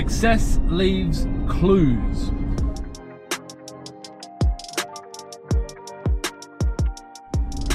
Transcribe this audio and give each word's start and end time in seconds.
Success 0.00 0.58
leaves 0.68 1.26
clues. 1.46 2.30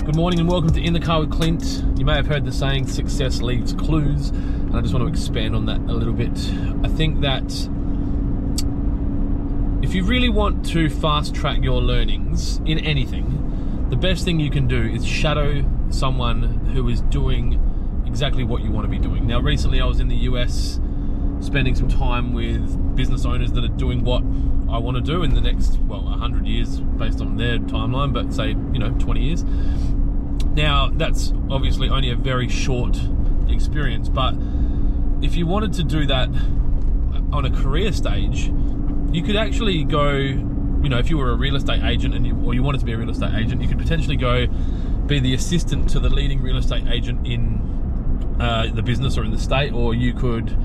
Good 0.03 0.15
morning 0.15 0.39
and 0.39 0.49
welcome 0.49 0.71
to 0.73 0.81
In 0.81 0.93
the 0.93 0.99
Car 0.99 1.19
with 1.19 1.31
Clint. 1.31 1.83
You 1.99 2.03
may 2.03 2.15
have 2.15 2.25
heard 2.25 2.43
the 2.43 2.51
saying, 2.51 2.87
success 2.87 3.43
leaves 3.43 3.73
clues, 3.73 4.29
and 4.29 4.75
I 4.75 4.81
just 4.81 4.91
want 4.91 5.05
to 5.05 5.07
expand 5.07 5.55
on 5.55 5.67
that 5.67 5.77
a 5.81 5.93
little 5.93 6.15
bit. 6.15 6.35
I 6.83 6.87
think 6.87 7.21
that 7.21 7.43
if 9.83 9.93
you 9.93 10.03
really 10.03 10.29
want 10.29 10.65
to 10.69 10.89
fast 10.89 11.35
track 11.35 11.61
your 11.61 11.79
learnings 11.79 12.57
in 12.65 12.79
anything, 12.79 13.85
the 13.91 13.97
best 13.97 14.25
thing 14.25 14.39
you 14.39 14.49
can 14.49 14.67
do 14.67 14.81
is 14.81 15.05
shadow 15.05 15.63
someone 15.91 16.41
who 16.73 16.89
is 16.89 17.01
doing 17.01 17.61
exactly 18.07 18.43
what 18.43 18.63
you 18.63 18.71
want 18.71 18.85
to 18.85 18.89
be 18.89 18.97
doing. 18.97 19.27
Now, 19.27 19.41
recently 19.41 19.79
I 19.79 19.85
was 19.85 19.99
in 19.99 20.07
the 20.07 20.17
US 20.31 20.79
spending 21.41 21.75
some 21.75 21.87
time 21.87 22.33
with 22.33 22.95
business 22.95 23.25
owners 23.25 23.51
that 23.53 23.63
are 23.63 23.75
doing 23.75 24.03
what 24.03 24.21
I 24.69 24.77
want 24.77 24.97
to 24.97 25.01
do 25.01 25.23
in 25.23 25.33
the 25.33 25.41
next, 25.41 25.77
well, 25.81 26.03
100 26.03 26.47
years 26.47 26.79
based 26.79 27.21
on 27.21 27.37
their 27.37 27.59
timeline, 27.59 28.13
but 28.13 28.33
say, 28.33 28.49
you 28.49 28.79
know, 28.79 28.91
20 28.99 29.21
years. 29.21 29.43
Now, 30.55 30.89
that's 30.93 31.33
obviously 31.49 31.89
only 31.89 32.09
a 32.09 32.15
very 32.15 32.47
short 32.47 32.97
experience, 33.47 34.09
but 34.09 34.35
if 35.21 35.35
you 35.35 35.45
wanted 35.45 35.73
to 35.73 35.83
do 35.83 36.05
that 36.07 36.29
on 37.31 37.45
a 37.45 37.51
career 37.51 37.91
stage, 37.91 38.51
you 39.11 39.21
could 39.23 39.35
actually 39.35 39.83
go, 39.83 40.11
you 40.13 40.89
know, 40.89 40.97
if 40.97 41.09
you 41.09 41.17
were 41.17 41.31
a 41.31 41.35
real 41.35 41.55
estate 41.55 41.83
agent 41.83 42.15
and 42.15 42.25
you, 42.25 42.35
or 42.43 42.53
you 42.53 42.63
wanted 42.63 42.79
to 42.79 42.85
be 42.85 42.93
a 42.93 42.97
real 42.97 43.09
estate 43.09 43.33
agent, 43.35 43.61
you 43.61 43.67
could 43.67 43.77
potentially 43.77 44.15
go 44.15 44.47
be 45.05 45.19
the 45.19 45.33
assistant 45.33 45.89
to 45.89 45.99
the 45.99 46.09
leading 46.09 46.41
real 46.41 46.57
estate 46.57 46.87
agent 46.87 47.25
in 47.27 48.35
uh, 48.39 48.67
the 48.73 48.81
business 48.81 49.17
or 49.17 49.23
in 49.23 49.31
the 49.31 49.37
state, 49.37 49.71
or 49.73 49.93
you 49.93 50.13
could 50.13 50.57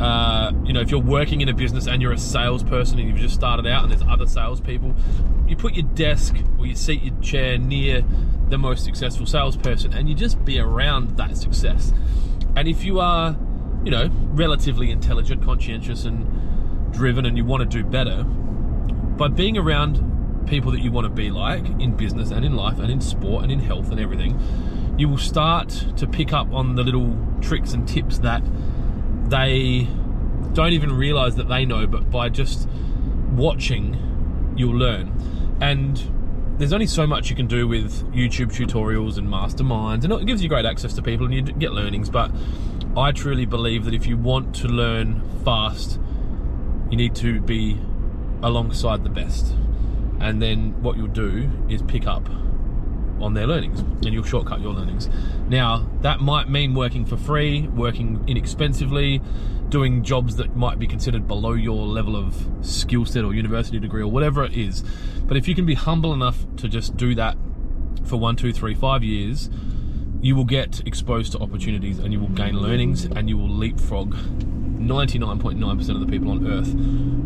uh, 0.00 0.52
you 0.64 0.72
know, 0.72 0.80
if 0.80 0.90
you're 0.90 1.00
working 1.00 1.42
in 1.42 1.48
a 1.48 1.54
business 1.54 1.86
and 1.86 2.00
you're 2.00 2.12
a 2.12 2.18
salesperson 2.18 2.98
and 2.98 3.08
you've 3.08 3.18
just 3.18 3.34
started 3.34 3.66
out 3.66 3.82
and 3.82 3.92
there's 3.92 4.02
other 4.08 4.26
salespeople, 4.26 4.94
you 5.46 5.56
put 5.56 5.74
your 5.74 5.86
desk 5.94 6.36
or 6.58 6.66
your 6.66 6.76
seat, 6.76 7.02
your 7.02 7.14
chair 7.20 7.58
near 7.58 8.02
the 8.48 8.56
most 8.56 8.84
successful 8.84 9.26
salesperson 9.26 9.92
and 9.92 10.08
you 10.08 10.14
just 10.14 10.42
be 10.44 10.58
around 10.58 11.16
that 11.18 11.36
success. 11.36 11.92
And 12.56 12.66
if 12.66 12.82
you 12.82 12.98
are, 12.98 13.36
you 13.84 13.90
know, 13.90 14.08
relatively 14.32 14.90
intelligent, 14.90 15.42
conscientious, 15.44 16.04
and 16.04 16.92
driven 16.92 17.26
and 17.26 17.36
you 17.36 17.44
want 17.44 17.70
to 17.70 17.82
do 17.82 17.84
better, 17.84 18.24
by 18.24 19.28
being 19.28 19.58
around 19.58 20.46
people 20.46 20.72
that 20.72 20.80
you 20.80 20.90
want 20.90 21.04
to 21.04 21.10
be 21.10 21.30
like 21.30 21.64
in 21.78 21.94
business 21.94 22.30
and 22.30 22.44
in 22.44 22.56
life 22.56 22.78
and 22.78 22.90
in 22.90 23.00
sport 23.02 23.42
and 23.42 23.52
in 23.52 23.60
health 23.60 23.90
and 23.90 24.00
everything, 24.00 24.40
you 24.98 25.08
will 25.08 25.18
start 25.18 25.68
to 25.96 26.06
pick 26.06 26.32
up 26.32 26.50
on 26.52 26.74
the 26.74 26.82
little 26.82 27.16
tricks 27.40 27.74
and 27.74 27.86
tips 27.86 28.18
that 28.18 28.42
they 29.30 29.88
don't 30.52 30.72
even 30.72 30.92
realize 30.92 31.36
that 31.36 31.48
they 31.48 31.64
know, 31.64 31.86
but 31.86 32.10
by 32.10 32.28
just 32.28 32.68
watching, 33.32 34.54
you'll 34.56 34.76
learn. 34.76 35.12
And 35.60 36.58
there's 36.58 36.72
only 36.72 36.86
so 36.86 37.06
much 37.06 37.30
you 37.30 37.36
can 37.36 37.46
do 37.46 37.66
with 37.66 38.04
YouTube 38.12 38.52
tutorials 38.52 39.16
and 39.16 39.28
masterminds, 39.28 40.04
and 40.04 40.12
it 40.12 40.26
gives 40.26 40.42
you 40.42 40.48
great 40.48 40.66
access 40.66 40.92
to 40.94 41.02
people 41.02 41.26
and 41.26 41.34
you 41.34 41.42
get 41.42 41.72
learnings. 41.72 42.10
But 42.10 42.32
I 42.96 43.12
truly 43.12 43.46
believe 43.46 43.84
that 43.84 43.94
if 43.94 44.06
you 44.06 44.16
want 44.16 44.54
to 44.56 44.68
learn 44.68 45.22
fast, 45.44 45.98
you 46.90 46.96
need 46.96 47.14
to 47.16 47.40
be 47.40 47.78
alongside 48.42 49.04
the 49.04 49.10
best. 49.10 49.54
And 50.18 50.42
then 50.42 50.82
what 50.82 50.96
you'll 50.96 51.06
do 51.06 51.48
is 51.68 51.82
pick 51.82 52.06
up 52.06 52.28
on 53.20 53.34
their 53.34 53.46
learnings 53.46 53.80
and 53.80 54.06
you'll 54.06 54.24
shortcut 54.24 54.60
your 54.60 54.72
learnings. 54.72 55.08
Now, 55.48 55.88
that 56.02 56.20
might 56.20 56.48
mean 56.48 56.74
working 56.74 57.04
for 57.04 57.16
free, 57.16 57.68
working 57.68 58.24
inexpensively, 58.26 59.20
doing 59.68 60.02
jobs 60.02 60.36
that 60.36 60.56
might 60.56 60.78
be 60.78 60.86
considered 60.86 61.28
below 61.28 61.52
your 61.52 61.86
level 61.86 62.16
of 62.16 62.48
skill 62.62 63.04
set 63.04 63.24
or 63.24 63.34
university 63.34 63.78
degree 63.78 64.02
or 64.02 64.08
whatever 64.08 64.44
it 64.44 64.52
is. 64.52 64.82
But 65.24 65.36
if 65.36 65.46
you 65.46 65.54
can 65.54 65.66
be 65.66 65.74
humble 65.74 66.12
enough 66.12 66.44
to 66.56 66.68
just 66.68 66.96
do 66.96 67.14
that 67.14 67.36
for 68.04 68.16
one, 68.16 68.36
two, 68.36 68.52
three, 68.52 68.74
five 68.74 69.04
years, 69.04 69.48
you 70.20 70.36
will 70.36 70.44
get 70.44 70.86
exposed 70.86 71.32
to 71.32 71.38
opportunities 71.38 71.98
and 71.98 72.12
you 72.12 72.20
will 72.20 72.28
gain 72.28 72.58
learnings 72.58 73.04
and 73.04 73.28
you 73.28 73.38
will 73.38 73.48
leapfrog 73.48 74.14
99.9% 74.14 75.90
of 75.90 76.00
the 76.00 76.06
people 76.06 76.30
on 76.30 76.46
earth 76.46 76.72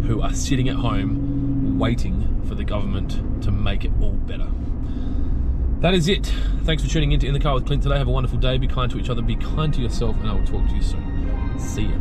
who 0.06 0.20
are 0.20 0.34
sitting 0.34 0.68
at 0.68 0.76
home 0.76 1.78
waiting 1.78 2.42
for 2.46 2.54
the 2.54 2.64
government 2.64 3.42
to 3.42 3.50
make 3.50 3.84
it 3.84 3.90
all 4.00 4.12
better. 4.12 4.48
That 5.84 5.92
is 5.92 6.08
it. 6.08 6.32
Thanks 6.62 6.82
for 6.82 6.88
tuning 6.88 7.12
in 7.12 7.20
to 7.20 7.26
In 7.26 7.34
the 7.34 7.38
Car 7.38 7.52
with 7.52 7.66
Clint 7.66 7.82
today. 7.82 7.98
Have 7.98 8.08
a 8.08 8.10
wonderful 8.10 8.38
day. 8.38 8.56
Be 8.56 8.66
kind 8.66 8.90
to 8.90 8.98
each 8.98 9.10
other. 9.10 9.20
Be 9.20 9.36
kind 9.36 9.74
to 9.74 9.82
yourself. 9.82 10.16
And 10.20 10.30
I 10.30 10.32
will 10.32 10.46
talk 10.46 10.66
to 10.66 10.74
you 10.74 10.80
soon. 10.80 11.58
See 11.58 11.82
ya. 11.82 11.98